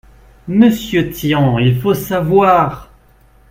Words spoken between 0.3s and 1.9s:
Monsieur Tian, il